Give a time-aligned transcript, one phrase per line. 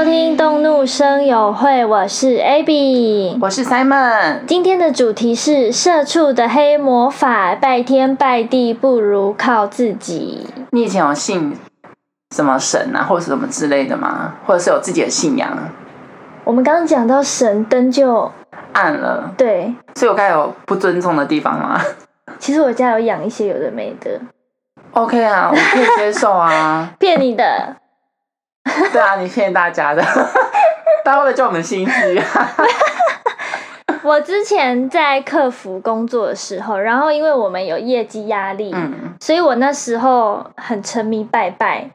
[0.00, 4.46] 收听动怒声友会，我是 Abby，我是 Simon。
[4.46, 10.46] 今天的主题是社畜的黑魔法，拜天拜地不如靠自己。
[10.70, 11.54] 你以前有信
[12.34, 14.36] 什么神啊，或者什么之类的吗？
[14.46, 15.50] 或者是有自己的信仰？
[16.44, 18.32] 我们刚刚讲到神灯就
[18.72, 21.78] 暗了，对，所以我该有不尊重的地方吗
[22.40, 24.18] 其实我家有养一些有的没的
[24.92, 26.90] ，？OK 啊，我可以接受啊。
[26.98, 27.76] 骗你的。
[28.92, 30.02] 对啊，你骗大家的，
[31.04, 32.56] 大家会不会叫我们心虚啊？
[34.02, 41.90] 我之前在客服工作的时候，然后因为我们有业绩压力，嗯，所以我那时候很沉迷拜拜，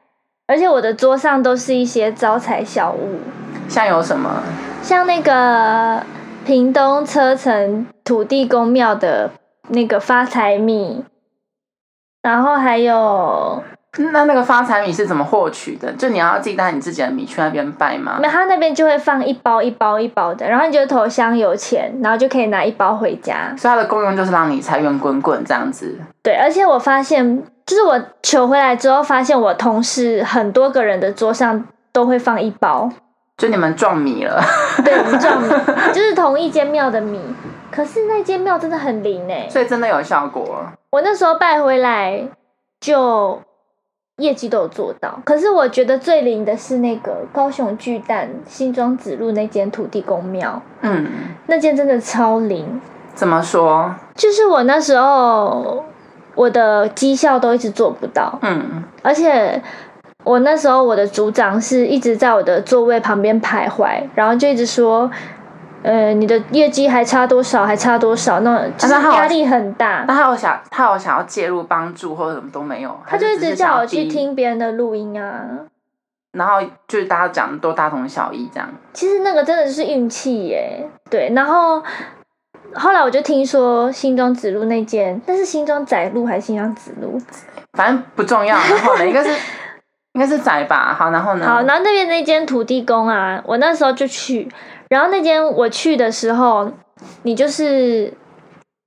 [0.48, 3.20] 而且我的桌上都是一些招财小物，
[3.68, 4.44] 像有什么？
[4.84, 6.04] 像那个
[6.46, 9.32] 屏东车城土地公庙的
[9.70, 11.04] 那个发财米，
[12.22, 13.64] 然后还有
[13.98, 15.92] 那那个发财米是怎么获取的？
[15.94, 18.30] 就你要自己带你自己的米去那边拜吗那？
[18.30, 23.54] 他那边就会放一包一包一包的，然后你就投香有钱，然后就可以拿一包回家。
[23.58, 25.98] 所以它的功用就是让你财源滚滚这样子。
[26.22, 32.90] 对，而且我发现，就是我求回来之后，发现我同事很多个人的桌上都会放一包。
[33.38, 34.42] 就你们撞米了，
[34.84, 35.50] 对，我们撞米，
[35.94, 37.20] 就是同一间庙的米。
[37.70, 40.66] 可是那间庙真的很灵哎、所以真的有效果。
[40.92, 42.24] 我那时候拜回来
[42.80, 43.42] 就
[44.18, 45.20] 业绩都有做到。
[45.26, 51.06] 可是我觉得最灵的是那个高雄巨蛋新庄子路那间土地公庙，嗯，
[51.48, 52.80] 那间真的超灵。
[53.14, 53.94] 怎么说？
[54.16, 55.84] 就是我那时候
[56.36, 59.62] 我的绩效都一直做不到，嗯，而且
[60.24, 65.10] 我那时候我的组长是一直在我的座位旁边徘徊，然后就一直说。
[65.86, 67.64] 呃，你的业绩还差多少？
[67.64, 68.40] 还差多少？
[68.40, 70.04] 那就是那他好压力很大。
[70.08, 74.10] 那他有想他有想要介入帮助或者什么都没有，他就一直叫我去听。
[74.10, 75.46] 听别人的录音啊。
[76.32, 78.68] 然后就是大家讲都大同小异这样。
[78.94, 81.32] 其实那个真的是运气耶，对。
[81.36, 81.80] 然后
[82.74, 87.22] 后来我就听说新庄子路那间，那是新庄仔路还是新庄子路？
[87.74, 88.58] 反正不重要。
[88.58, 89.30] 然后呢，一个是
[90.16, 90.96] 应该是窄吧。
[90.98, 91.46] 好，然后呢？
[91.46, 94.50] 好，然后那边那间土地公啊，我那时候就去，
[94.90, 96.72] 然后那间我去的时候，
[97.24, 98.12] 你就是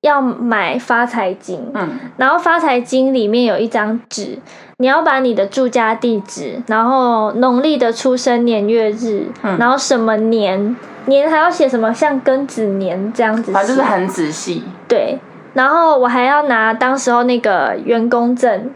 [0.01, 4.39] 要买发财金，嗯，然后发财金里面有一张纸，
[4.79, 10.75] 你要把你的住家地址，然后农历的出生年月日，嗯然后什么年
[11.07, 14.63] 年还要写什么像庚子年这样子写，反正就是很仔细。
[14.87, 15.19] 对，
[15.53, 18.71] 然后我还要拿当时候那个员工证，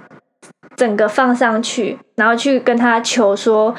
[0.76, 3.74] 整个放上去，然后去跟他求说，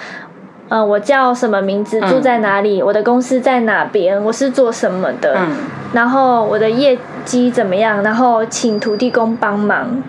[0.69, 5.55] 呃，我叫什么名字，嗯住在哪里，我的公司在哪边，我是做什么的，嗯，
[5.93, 10.01] 然后我的业绩怎么样，然后请土地公帮忙。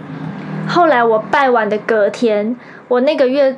[0.66, 2.56] 后来我拜完的隔天，
[2.88, 3.56] 我那个月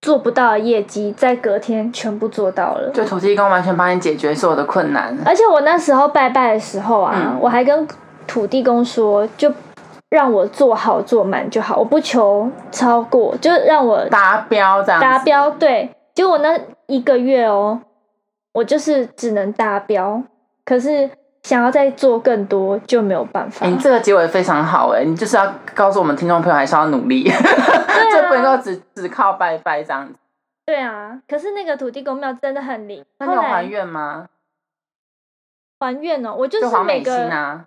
[0.00, 2.90] 做不到的业绩，在隔天全部做到了。
[2.94, 5.14] 就土地公完全帮你解决所有的困难。
[5.26, 7.86] 而且我那时候拜拜的时候啊，嗯我还跟
[8.26, 9.52] 土地公说，就
[10.08, 15.50] 让我做好做满就好，我不求超过，就让我达标这样子达标。
[15.50, 17.80] 对，就我那一个月哦，
[18.52, 20.22] 我就是只能达标，
[20.64, 21.10] 可是
[21.42, 23.66] 想要再做更多就没有办法。
[23.66, 30.14] 哎、你这个结尾非常好哎，你就是要告诉我们听众朋友还是要努力， 就不能够只只靠拜拜这样子。
[30.64, 33.04] 对啊，可是那个土地公庙真的很灵。
[33.18, 34.28] 那你有还愿吗？
[35.78, 37.66] 还愿哦，我就就是每个啊。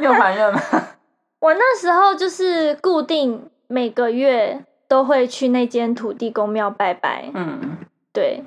[0.00, 0.60] 你有还愿吗？
[1.40, 7.78] 我那时候就是固定每个月都会去那间土地公庙拜拜，嗯，
[8.12, 8.42] 对，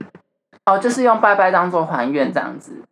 [0.66, 2.84] 哦，就是用拜拜当做还愿这样子。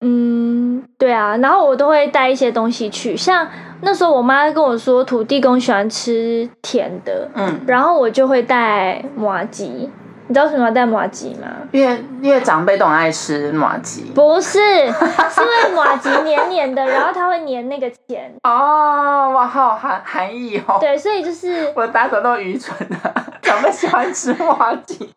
[0.00, 3.48] 嗯，对啊，然后我都会带一些东西去，像
[3.82, 9.90] 那时候我妈跟我说土地公喜欢吃甜的，嗯，然后我就会带麻吉，
[10.32, 11.46] 你知道为什么要带麻吉吗？
[11.72, 14.10] 因为因为长辈都很爱吃麻吉。
[14.14, 20.78] 不是， 是因为麻吉黏黏的，然后它会黏那个钱，哦，哇，好有含含义哦。
[20.80, 22.96] 对，所以就是 我大家都愚蠢的，
[23.42, 25.12] 长辈喜欢吃麻吉。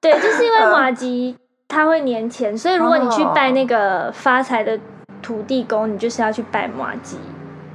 [0.00, 1.36] 对，就是因为嗯马吉
[1.68, 4.78] 它会年钱，所以如果你去拜那个发财的
[5.20, 7.18] 土地公，你就是要去拜马吉。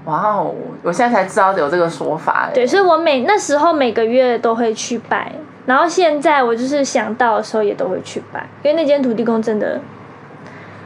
[0.05, 0.51] 哇哦，
[0.81, 2.51] 我现在才知道有这个说法哎。
[2.55, 5.31] 对，所以我每那时候每个月都会去拜，
[5.65, 9.79] 然后现在我就是想到的时候也都会去拜，因为那间土地公真的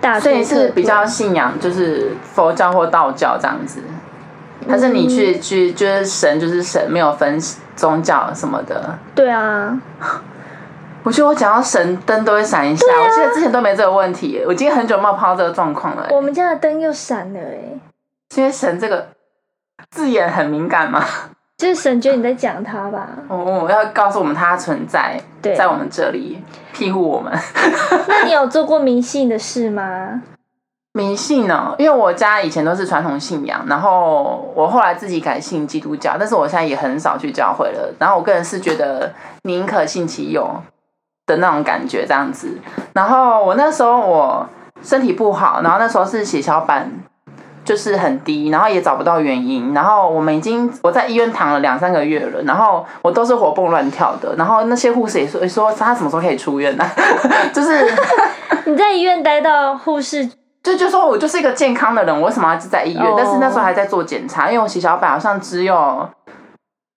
[0.02, 3.80] 大所以是比较信仰就是佛教或道教这样子，
[4.68, 7.40] 还是你去去就是神就是神，没有分
[7.76, 8.98] 宗教什么的？
[9.16, 9.80] 对啊，
[11.04, 16.16] 我觉得我讲到神灯都会闪一下，我记得之前都没这个问题，我已经很久没有碰到这个状况了耶。
[16.16, 17.80] 我们家的灯又闪了哎、
[18.36, 19.08] 因为神这个
[19.92, 21.04] 字眼很敏感嘛，
[21.58, 23.08] 就是神觉得你在讲他吧？
[23.30, 26.42] 哦，要告诉我们他存在在我们这里
[26.74, 27.32] 庇护我们。
[28.08, 30.22] 那你有做过迷信的事吗？
[30.92, 37.94] 迷信呢、因为我家以前都是传统信仰，然后我后来自己改信基督教，但是我现在也很少去教会了。
[38.00, 39.12] 然后我个人是觉得
[39.44, 40.50] 宁可信其有
[41.26, 42.58] 的那种感觉这样子。
[42.94, 44.48] 然后我那时候我
[44.82, 46.90] 身体不好，然后那时候是血小板
[47.66, 49.74] 就是很低，然后也找不到原因。
[49.74, 54.34] 然后我们已经我在医院躺了两三个月了，然后我都是活蹦乱跳的。
[54.38, 56.86] 然后那些护士也说也说他什么时候可以出院呢、
[57.52, 57.86] 就是。
[58.68, 60.28] 你在医院待到护士
[60.64, 65.76] 就就说我就是一个健康的人，我为什么要在医院哦但是那时候还在做检查，因为我血小板好像只有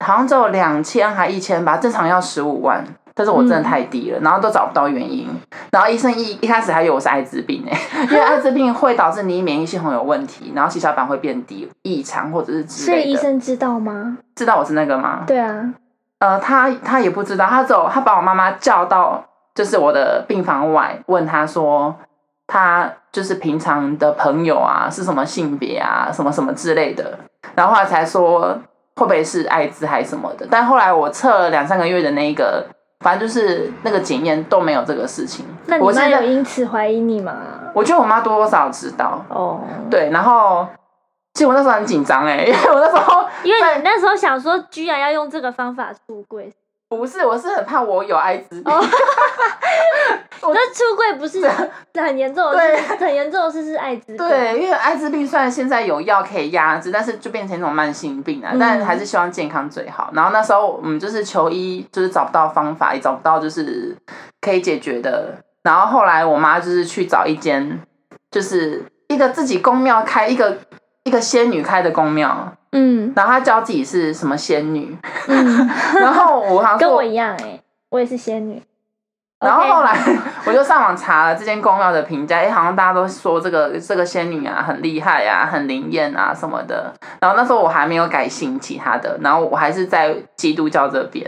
[0.03, 2.83] 好像只有两千还一千吧，正常要十五万，
[3.19, 5.27] 但是我真的太低了，然后都找不到原因，
[5.73, 13.11] 然后医生一一开始还以为我是艾滋病哎、因为艾滋病会导致你免疫系统有问题，然后血小板会变低、异常或者是之类所以。
[13.11, 14.19] 医生知道吗？
[14.37, 15.25] 知道我是那个吗？
[15.27, 15.75] 对啊，
[16.21, 21.93] 呃，他他也不知道，他走他把我妈妈叫到就是我的病房外，问他说
[22.47, 27.19] 他就是平常的朋友啊是什么性别啊，什么什么之类的，
[27.57, 28.57] 然后后来才说
[28.95, 32.65] 会不会是艾滋还是什么的，但后来我测了两三个月的那一个，
[33.01, 35.45] 反正就是那个检验都没有这个事情。
[35.67, 37.37] 那你妈有因此怀疑你吗？
[37.75, 39.61] 我觉得我妈多多少少知道，哦，
[39.91, 40.67] 对，然后
[41.35, 46.53] 其实我那时候很紧张哎，因为我那时候 因为你那时候想说，居然要用这个方法出柜，
[46.89, 48.73] 不是，我是很怕我有艾滋病。
[50.73, 51.49] 出柜不是
[51.95, 54.17] 很严重的对事，很严重的事是艾滋病。
[54.17, 58.51] 对，因为艾滋病虽然现在有药可以压制，但是就变成一种慢性病啊。
[58.53, 60.11] 嗯但还是希望健康最好。
[60.13, 63.97] 然后那时候我们就是求医，就是找不到方法，也找不到就是
[64.41, 65.35] 可以解决的。
[65.63, 67.81] 然后后来我妈就是去找一间，
[68.31, 70.59] 就是一个自己宫庙开一个
[71.05, 75.69] 一个仙女开的宫庙，嗯然后她叫自己是什么仙女，嗯，
[76.01, 77.61] 然后我好像跟我一样哎、
[77.91, 78.63] 我也是仙女。
[79.41, 79.97] 然后后来
[80.47, 86.93] 我就上网查了这间公庙的评价，哎，好像大家都说这个这个仙女啊很厉害啊，很灵验啊什么的。
[87.21, 91.25] 然后那时候我还没有改信其他的，然后我还是在基督教这边。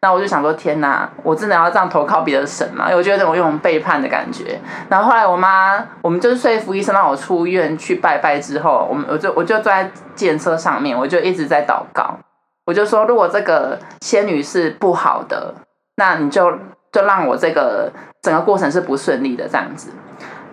[0.00, 2.86] 那我就想说，天哪，我真的要这样投靠别的神吗？
[2.86, 4.58] 因为我觉得我有种背叛的感觉。
[4.88, 12.16] 然后后来我妈，我们就是说服医生让我出院去拜拜之后，我们我就我就坐在计程车上面，我就一直在祷告。
[12.64, 15.52] 我就说，如果这个仙女是不好的，
[15.96, 16.50] 那你就
[16.92, 17.90] 就让我这个
[18.22, 19.90] 整个过程是不顺利的这样子。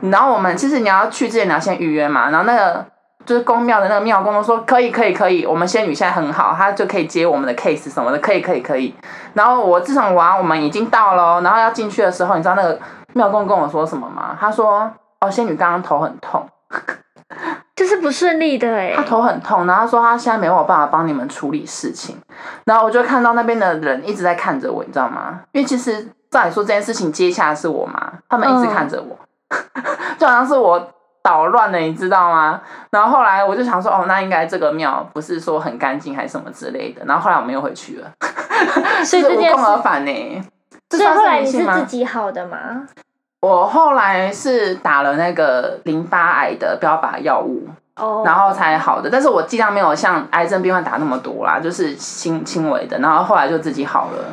[0.01, 2.85] 然后我们其实你要去之前你要先预约嘛，然后那个
[3.25, 8.93] 就是公庙的那个庙公都说可以可以可以，我们仙女现在很好，她就可以接我们的 case 什么的，可以可以可以。
[9.33, 12.79] 然后我自从玩我们已经到了哦，然后要进去的时候，你知道那个
[13.13, 14.37] 庙公跟我说什么吗？
[14.39, 16.47] 他说哦，仙女刚刚头很痛。
[17.75, 22.17] 就是不顺利的哎、他头很痛，然后他说他现在没有办法帮你们处理事情，
[22.65, 25.41] 然后我就看到那边的人一直在看着我，你知道吗？
[25.51, 29.17] 因为其实照理说这件事情接下来是我妈，他们一直看着我，
[30.17, 30.91] 就好像是我
[31.21, 32.61] 捣乱了，你知道吗？
[32.91, 38.11] 然后后来我就想说，哦，那应该这个庙不是说很干净还是什么之类的，然后后来我们又回去了，
[39.05, 40.43] 所以就是无这件事，功而返呢。
[40.89, 42.57] 这所以算后来你是自己好的吗？
[43.41, 49.09] 我后来是打了那个淋巴癌的标靶药物，哦，然后才好的。
[49.09, 52.97] 但是我剂量没有像癌症病患打那么多啦，就是轻轻微的。
[52.99, 54.23] 然后后来就自己好了，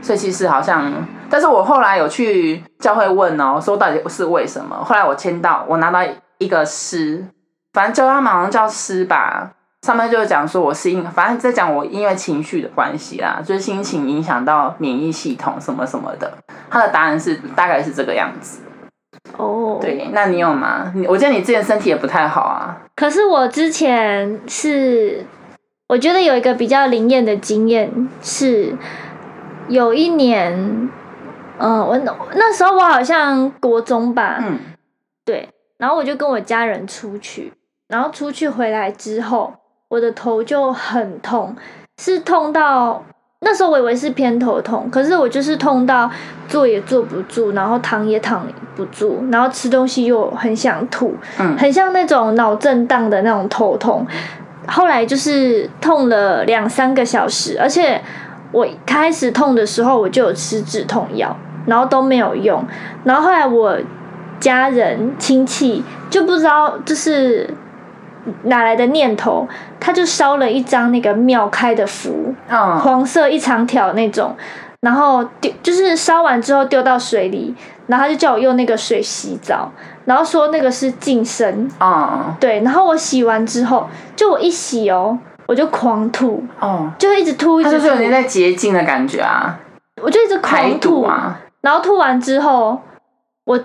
[0.00, 0.92] 所以其实好像，
[1.28, 4.76] 但是我后来有去教会问哦，说到底是为什么？
[4.84, 6.00] 后来我签到，我拿到
[6.38, 7.24] 一个诗，
[7.72, 9.52] 反正教他们好像叫诗吧。
[9.82, 16.32] 上面就是讲说我是因，反正在讲我因为情绪的关系啦，就是心情影响到免疫系统什么什么的。
[16.68, 18.60] 他的答案是大概是这个样子。
[19.36, 19.78] 哦，。
[19.80, 20.90] 对，那你有吗？
[20.96, 22.76] 你我记得你之前身体也不太好啊。
[22.96, 25.24] 可是我之前是，
[25.86, 28.74] 我觉得有一个比较灵验的经验是，
[29.68, 30.90] 有一年，
[31.58, 34.58] 嗯，我那那时候我好像国中吧，嗯。
[35.24, 37.52] 对，然后我就跟我家人出去，
[37.88, 39.54] 然后出去回来之后，
[39.88, 41.54] 我的头就很痛，
[42.00, 43.04] 是痛到
[43.40, 46.10] 那时候我以为是偏头痛，可是我就是痛到
[46.48, 51.56] 坐也坐不住，然后躺也躺不住，然后吃东西又很想吐，嗯。
[51.58, 54.06] 很像那种脑震荡的那种头痛。
[54.66, 57.98] 后来就是痛了两三个小时，而且
[58.52, 61.36] 我开始痛的时候我就有吃止痛药，
[61.66, 62.64] 然后都没有用。
[63.04, 63.78] 然后后来我
[64.40, 67.48] 家人亲戚就不知道就是
[68.44, 69.46] 哪来的念头，
[69.80, 74.34] 他就烧了一张那个庙开的符，嗯黄色一长条那种，
[74.80, 77.54] 然后丢就是烧完之后丢到水里，
[77.86, 79.70] 然后他就叫我用那个水洗澡，
[80.04, 89.58] 然后说那个是净身，嗯对，然后我洗完之后，就我一洗哦，我就狂吐，哦，就一直吐，一直吐它就是有，点在洁净的感觉啊，
[90.02, 92.78] 我就一直排狂吐，啊，然后吐完之后，
[93.44, 93.58] 我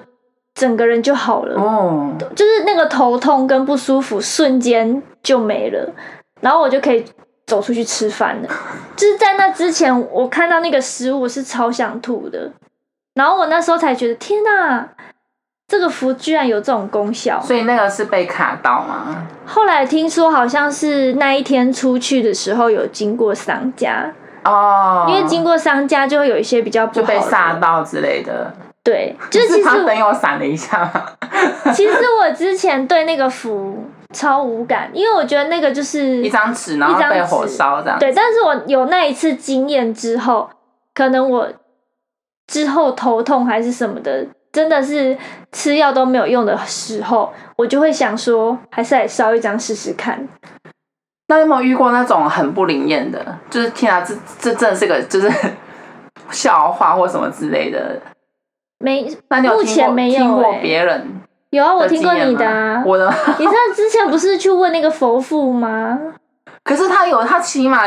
[0.55, 5.93] 整个人就好了，哦，就是那个头痛跟不舒服瞬间就没了，
[6.39, 7.03] 然后我就可以
[7.45, 8.47] 走出去吃饭了。
[8.95, 12.49] 就是在那之前，我看到那个食物我是超想吐的，
[13.15, 14.87] 然后我那时候才觉得天哪，
[15.73, 17.41] 这个符居然有这种功效。
[17.41, 19.25] 所以那个是被卡到吗？
[19.43, 24.13] 后来听说好像是那一天出去的时候有经过商家，
[24.43, 28.53] 哦，因为经过商家就会有一些比较不就被好的吓到之类的，
[28.83, 30.91] 对，就是其实他灯我又闪了一下，
[31.73, 40.47] 其实我之前对那个符超无感，因为我觉得那个就是一张纸，然后被火纸烧这样，对，但是我有那一次经验之后，
[40.93, 41.49] 可能我
[42.45, 45.17] 之后头痛还是什么的，真的是
[45.51, 50.25] 吃药都没有用的时候，我就会想说，还是来烧一张试试看。
[51.27, 53.39] 那有没有遇过那种很不灵验的？
[53.49, 55.31] 就是天啊，这这真的是个就是
[56.29, 57.99] 笑话或什么之类的？
[58.79, 62.83] 没，那你有目前没有听过欸别人有啊，我的听过你的啊。
[62.85, 65.97] 我的，你知道之前不是去问那个佛父吗？
[66.63, 67.81] 可是他有他起码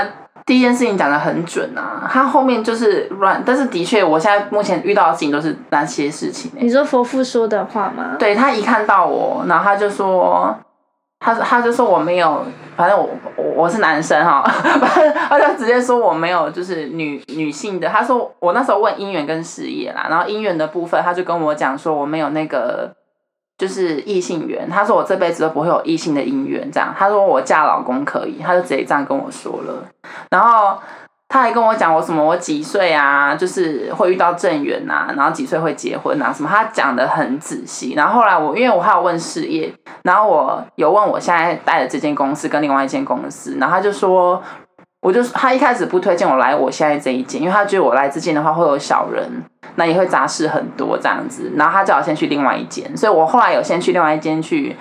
[0.47, 6.63] 第一件事情讲的很准啊，他后面就是乱，但是的确我现在目前遇到的事情都是那些事情、欸。
[6.63, 8.15] 你说佛父说的话吗？
[8.17, 10.57] 对他一看到我，然后他就说，
[11.19, 17.89] 他他就说我没有，反正我我我是男生哈，反 正他就直接说我没有就是女女性的。
[17.89, 22.95] 他说我那时候问姻缘跟事业啦，然后姻缘的部分他就跟我讲说我没有那个
[23.59, 26.95] 就是异性缘，他说我这辈子都不会有异性的姻缘这样。
[26.97, 29.85] 他说我嫁老公可以，他就直接这样跟我说了，
[30.31, 30.79] 然后。
[31.29, 37.95] 他还跟我讲我什么我几岁啊，就是会遇到正缘呐，然后几岁会结婚啊什么，他讲的很仔细。
[37.95, 44.41] 然后后来我因为我还有问事业，然后我有问我现在带的这间公司跟另外一间公司，然后他就说，
[45.01, 49.25] 我就他一开始不推荐我来我现在这一间，因为他觉得我来这间的话会有小人，
[49.77, 51.53] 那也会杂事很多这样子。
[51.57, 54.75] 然后他叫我先去另外一间，所以我后来有先去另外一间去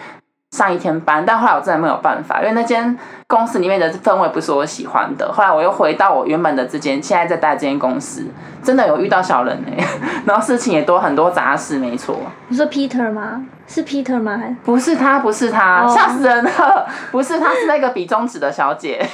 [0.51, 5.31] 上一天班，但后来我真的没有办法，因为那间公司里面的氛围不是我喜欢的。
[5.31, 8.25] 后来我又回到我原本的这间，现在在待这间公司，
[8.63, 9.86] 真的有遇到小人哎、
[10.25, 12.17] 然后事情也多很多杂事，没错，
[12.48, 13.45] 你说 Peter 吗？
[13.67, 14.38] 是 Peter 吗？
[14.38, 19.05] 还不是他，不是他，哦吓、死人了，不是他，是那个比中指的小姐，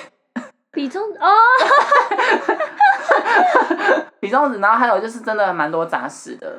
[0.72, 1.28] 比中哦，
[4.20, 6.52] 比中子，然后还有就是真的蛮多杂事的。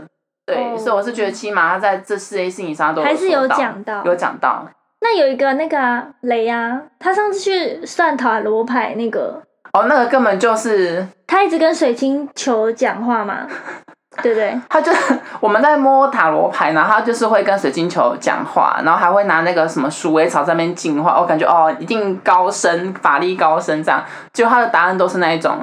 [0.44, 0.76] 对，哦。
[0.76, 4.04] 所以我是觉得起码他在这四 A 事情上都还是有讲到。
[4.04, 4.68] 有讲到。
[5.00, 9.42] 那有一个那个啊雷啊，他上次去算塔罗牌那个，
[9.72, 13.48] 哦，那个根本就是他一直跟水晶球讲话嘛，
[14.20, 14.60] 对不对？
[14.68, 14.92] 他就
[15.40, 24.04] 我们在摸塔罗牌，然后他就是会跟水晶球讲话，然后还会拿那个什么鼠尾草在那边净化，我感觉哦一定高深，法力高深这样。
[24.32, 25.56] 结果他的答案都是那一种，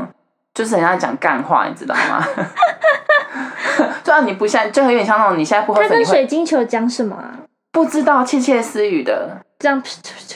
[0.54, 2.26] 就是人家讲干话，你知道吗？
[4.04, 7.32] 就让你不像，就有点像那种你现在不喝水，他跟水晶球讲什么啊？
[7.72, 9.38] 不知道窃窃私语的。
[9.60, 9.82] 这样，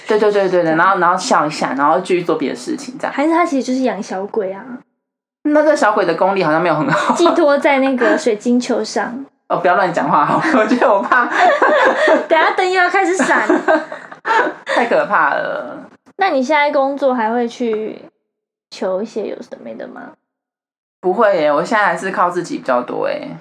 [0.06, 3.14] 对对对对对，然后然后笑一下，然后继续做别的事情，这样。
[3.14, 4.62] 还是他其实就是养小鬼啊，
[5.44, 7.14] 那这小鬼的功力好像没有很好。
[7.16, 9.26] 寄托在那个水晶球上。
[9.50, 11.26] 哦，不要乱讲话好，我觉得我怕
[12.28, 13.48] 等下灯又要开始闪。
[14.66, 15.78] 太可怕了。
[16.18, 18.02] 那你现在工作还会去
[18.72, 20.12] 求一些有什没的吗？
[21.02, 23.38] 不会耶，我现在还是靠自己比较多哎。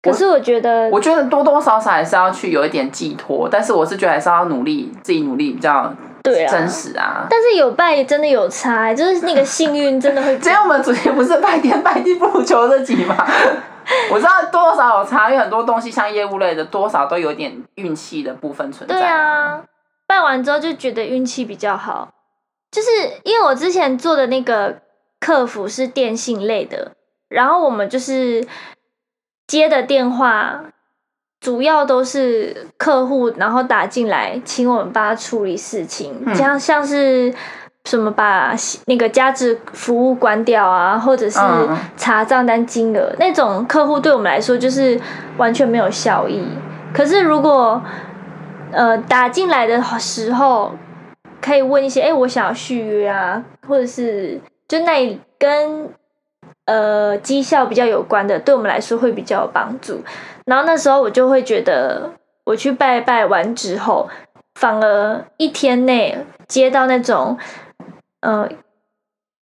[0.00, 5.92] 可是我觉得，我觉得多多少少还是要去有一点寄托，但是我是觉得还是要努力，自己努力比较
[6.32, 7.26] 对啊，真实啊。
[7.28, 13.16] 但是有拜真的有差欸，就是那个 幸运真的会今天我们主题不是拜天拜地不如求自己吗？
[14.12, 18.94] 我知道多少有差，因为很多东西像业务类的，多少都有点运气的部分存在。
[18.94, 19.62] 对，啊，
[20.06, 22.10] 拜完之后就觉得运气比较好，
[22.70, 22.88] 就是
[23.24, 24.82] 因为我之前做的那个
[25.18, 26.92] 客服是电信类的，
[27.30, 28.46] 然后我们就是
[29.46, 30.60] 接的电话
[31.40, 37.34] 主要都是客户，然后打进来，请我们帮他处理事情，嗯像像是。
[37.84, 38.54] 什么把
[38.84, 45.00] 那个加值服务关掉啊，或者是嗯查账单金额那种客户，对我们来说就是
[45.38, 46.46] 完全没有效益。
[46.92, 47.82] 可是如果
[48.72, 50.72] 呃打进来的时候，
[51.40, 55.88] 可以问一些，哎、我想要续约啊，或者是就那跟
[56.68, 60.02] 呃绩效比较有关的，对我们来说会比较有帮助。
[60.44, 62.10] 然后那时候我就会觉得，
[62.44, 64.10] 我去拜拜完之后，
[64.60, 67.38] 反而一天内接到那种
[68.20, 68.46] 呃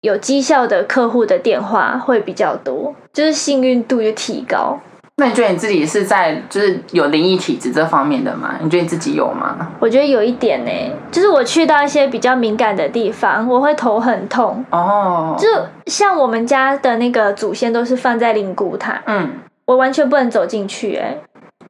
[0.00, 4.78] 有绩效的客户的电话会比较多，就是幸运度就提高。
[5.20, 8.54] 那你觉得你自己是在就是有灵异体质这方面的吗？
[8.62, 9.68] 你觉得你自己有吗？
[9.80, 10.70] 我觉得有一点呢，
[11.10, 14.64] 就是我去到一些比较敏感的地方，我会头很痛。
[14.70, 15.48] 哦，就
[15.86, 19.28] 像我们家的那个祖先都是放在灵骨塔，嗯，
[19.64, 20.94] 我完全不能走进去。
[20.94, 21.16] 哎，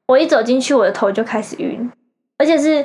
[0.09, 1.91] 我一走进去，我的头就开始晕，
[2.37, 2.85] 而且是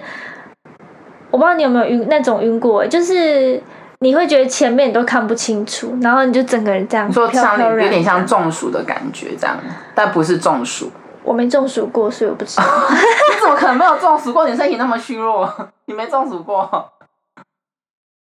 [1.29, 3.61] 我不知道你有没有晕那种晕过，就是
[4.03, 9.57] 你会觉得前面你都看不清楚，然后你就整个人这样你说像飘飘然有点像中暑的感觉这样，
[9.95, 10.91] 但不是中暑。
[11.23, 12.63] 我没中暑过，所以我不知道。
[12.91, 14.45] 你怎么可能没有中暑过？
[14.45, 15.49] 你身体那么虚弱，
[15.87, 16.91] 你没中暑过？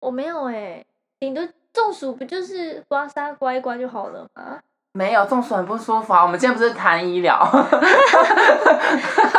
[0.00, 0.84] 我没有哎，
[1.18, 4.58] 顶多中暑不就是刮痧刮一刮就好了吗？
[4.92, 6.22] 没有中暑很不舒服啊。
[6.22, 7.40] 我们今天不是谈医疗，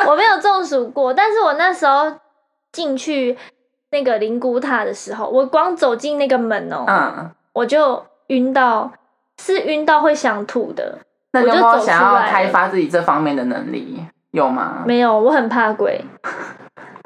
[0.07, 2.11] 我没有中暑过，但是我那时候
[2.71, 3.37] 进去
[3.91, 8.91] 那个灵骨塔的时候，我光走进那个门哦、嗯，我就晕到，
[9.41, 10.97] 是晕到会想吐的。
[11.33, 14.05] 那有没我就想要开发自己这方面的能力？
[14.31, 14.83] 有吗？
[14.85, 16.01] 没有，我很怕鬼，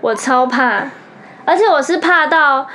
[0.02, 0.88] 我超怕，
[1.44, 2.68] 而且我是怕到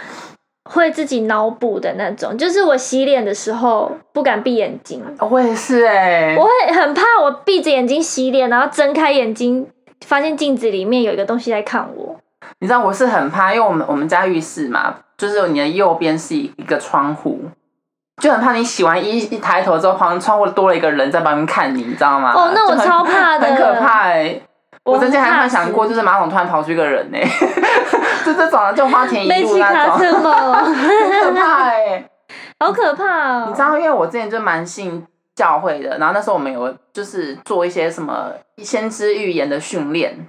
[0.65, 9.69] 会自己脑补的那种，就是我洗脸的时候不敢闭眼睛，我也是哎、我会很怕我闭着眼睛洗脸，然后睁开眼睛
[10.05, 12.21] 发现镜子里面有一个东西在看我。
[12.59, 17.41] 你知道我是很怕，因为我们我们家浴室嘛，就是你的右边是一个窗户，
[18.23, 22.33] 就很怕你洗完衣一抬头之后，旁边窗户多了一个人在旁边看你，你知道吗？
[22.35, 24.41] 哦那我超怕的 很可怕哎、
[24.85, 27.19] 我曾经还幻想过，就是马桶突然跑出一个人呢、
[28.25, 29.99] 就这种就花田一路 那种？
[29.99, 32.05] 很可怕哎、
[32.59, 33.05] 好可怕
[33.41, 33.45] 哦！
[33.49, 40.27] 你知道，因为我之前就蛮信教会的，然后那时候我们有就是做一些什么先知预言的训练，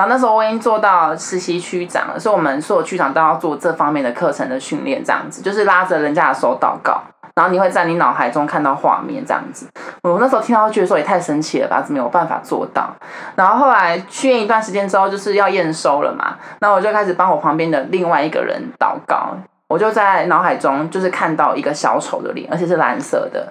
[0.00, 7.02] 然后那时候我已经做到实习区长了，所以我们所有区长都要做这方面的课程的训练，这样子就是拉着人家的手祷告，
[7.34, 9.68] 然后你会在你脑海中看到画面这样子。
[10.02, 12.88] 我那时候听到觉得说也太神奇了吧，怎么有办法做到？
[13.36, 19.36] 然后后来去验一段时间之后，就是要验收了嘛，那我就开始帮我旁边的另外一个人祷告。
[19.68, 23.46] 我就在脑海中就是看到一个小丑的脸，而且是蓝色的，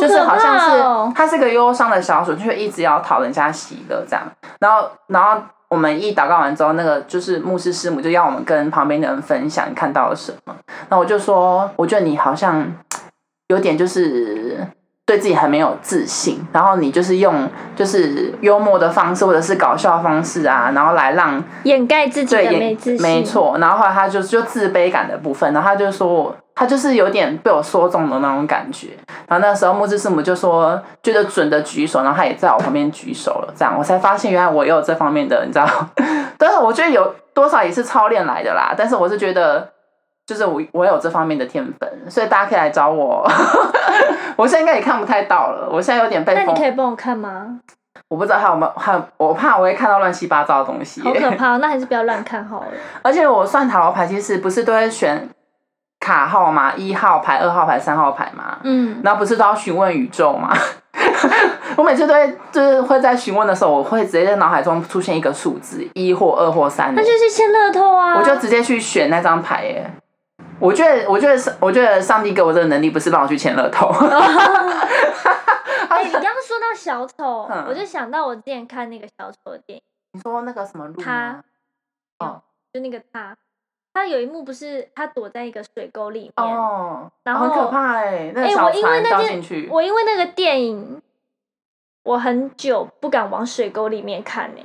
[0.00, 1.12] 就是好像是！
[1.12, 4.22] 他是个忧伤的小丑，就会一直要讨人家喜乐这样。
[4.60, 10.56] 然后，然后我们一祷告完之后，那个就是牧师师母就要我们跟旁边的人分享你看到了什么。
[10.88, 12.66] 那我就说，我觉得你好像
[13.48, 14.66] 有点就是
[15.04, 23.22] 对自己很没有自信，然后你就是用就是幽默的方式或者是搞笑的方式啊，然后来让掩盖自己对，的也没自信，没。
[23.22, 23.58] 错。
[23.58, 28.88] 然后后来他就就自卑感的部分，然后他就说我，他就是有点被我说中的那种感觉。
[29.28, 35.68] 然后那时候木之师母就说觉得准的举手，然后他也在我旁边举手了，这样我才发现原来我也有这方面的，你知道？
[36.36, 38.74] 但是我觉得有多少也是操练来的啦。
[38.76, 39.68] 但是我是觉得。
[40.28, 43.26] 就是我，我有这方面的天分，所以大家可以来找我。
[44.36, 47.58] 我现在应该也看不太到了，我现在有点被那你封，可以帮我看吗？
[48.08, 51.00] 我不知道还有没有，还有我怕我会看到乱七八糟的东西。
[51.08, 52.66] 好可怕哦，那还是不要乱看好了。
[53.00, 55.26] 而且我算塔罗牌，其实不是都会选
[56.00, 56.74] 卡号嘛？
[56.74, 58.58] 一号牌、二号牌、三号牌嘛？
[58.64, 60.54] 嗯，然后不是都要询问宇宙吗？
[61.76, 68.16] 我每次都会就是会在询问的时候，我会直接在脑海中出现一个数字一或二或三那，就是签乐透啊！
[68.16, 69.90] 我就直接去选那张牌耶。
[70.58, 73.88] 我觉得，我觉得，我觉得上帝给我这个能力，不是让我去签乐透。
[75.88, 79.82] 哎、你刚刚说到小丑，嗯我就想到我之前看那个小丑的电影，
[80.12, 81.42] 你说那个什么路他？
[82.18, 83.34] 哦就那个他，
[83.98, 91.02] 他有一幕不是他躲在一个水沟里面，哦，然后很可怕哎，那我因为那件，我因为那个电影，
[92.04, 94.60] 我很久不敢往水沟里面看呢、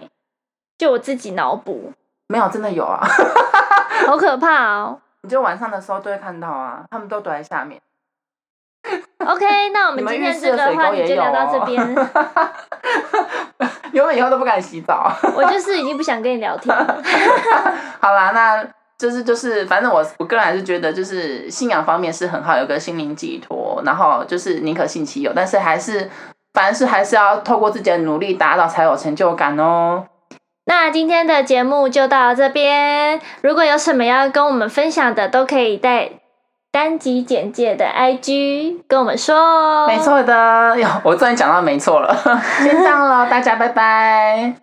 [0.77, 1.91] 就我自己脑补，
[2.27, 3.01] 没有真的有啊。
[4.05, 4.99] 好可怕哦。
[5.21, 7.81] 你就晚上的时候都会看到啊，他们都躲在下面。
[9.25, 11.95] OK，那我们今天这个话题就聊到这哦边，
[13.93, 15.09] 原本以后都不敢洗澡。
[15.35, 17.01] 我就是已经不想跟你聊天了。
[18.01, 26.09] 好啦，那就是就是，反正我我个人还是觉得，就是信仰方面是很好，有个心灵寄托，然后就是宁可信其有，但是还是
[26.53, 30.05] 凡事还是要透过自己的努力达到，才有成就感哦。
[30.65, 36.11] 那今天的节目就到这边，如果有什么要跟我们分享的，都可以在
[36.71, 39.87] 单集简介的 IG 跟我们说哦。
[39.87, 42.15] 没错的，哟，我终于讲到没错了，
[42.63, 44.62] 先这样了，大家拜拜。